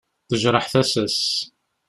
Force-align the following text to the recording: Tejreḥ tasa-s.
Tejreḥ 0.27 0.65
tasa-s. 0.71 1.21